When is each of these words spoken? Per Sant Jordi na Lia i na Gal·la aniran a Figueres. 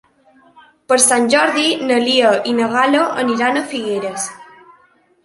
Per 0.91 0.95
Sant 1.01 1.27
Jordi 1.33 1.65
na 1.89 1.97
Lia 2.05 2.31
i 2.53 2.53
na 2.61 2.71
Gal·la 2.77 3.03
aniran 3.25 3.61
a 3.61 3.65
Figueres. 3.75 4.27